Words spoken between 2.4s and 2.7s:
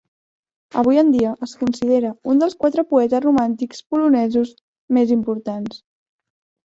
dels